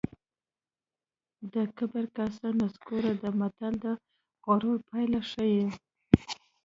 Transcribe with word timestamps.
د 1.53 1.55
کبر 1.77 2.05
کاسه 2.15 2.47
نسکوره 2.59 3.13
ده 3.21 3.29
متل 3.39 3.73
د 3.83 3.85
غرور 4.45 4.77
پایله 4.89 5.21
ښيي 5.31 5.65